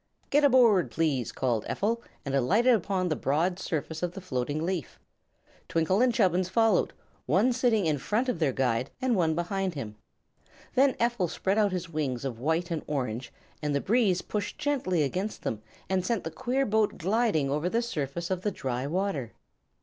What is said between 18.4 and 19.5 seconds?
the dry water.